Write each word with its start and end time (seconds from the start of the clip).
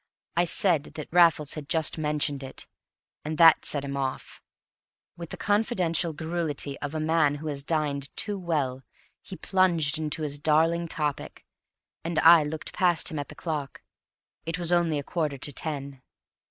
I 0.35 0.45
said 0.45 0.85
that 0.95 1.09
Raffles 1.13 1.53
had 1.53 1.69
just 1.69 1.99
mentioned 1.99 2.41
it, 2.41 2.65
and 3.23 3.37
that 3.37 3.65
set 3.65 3.85
him 3.85 3.95
off. 3.95 4.41
With 5.15 5.29
the 5.29 5.37
confidential 5.37 6.11
garrulity 6.11 6.75
of 6.79 6.95
a 6.95 6.99
man 6.99 7.35
who 7.35 7.45
has 7.49 7.63
dined 7.63 8.09
too 8.17 8.39
well, 8.39 8.81
he 9.21 9.35
plunged 9.35 9.99
into 9.99 10.23
his 10.23 10.39
darling 10.39 10.87
topic, 10.87 11.45
and 12.03 12.17
I 12.17 12.41
looked 12.41 12.73
past 12.73 13.11
him 13.11 13.19
at 13.19 13.29
the 13.29 13.35
clock. 13.35 13.83
It 14.43 14.57
was 14.57 14.71
only 14.71 14.97
a 14.97 15.03
quarter 15.03 15.37
to 15.37 15.53
ten. 15.53 16.01